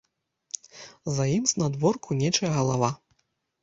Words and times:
За 1.19 1.23
ім, 1.37 1.45
знадворку, 1.53 2.21
нечая 2.25 2.51
галава. 2.61 2.95